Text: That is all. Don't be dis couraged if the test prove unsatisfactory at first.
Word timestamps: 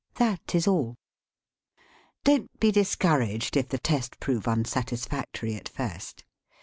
That 0.15 0.55
is 0.55 0.67
all. 0.67 0.97
Don't 2.23 2.49
be 2.59 2.71
dis 2.71 2.95
couraged 2.95 3.55
if 3.55 3.69
the 3.69 3.77
test 3.77 4.19
prove 4.19 4.47
unsatisfactory 4.47 5.53
at 5.53 5.69
first. 5.69 6.23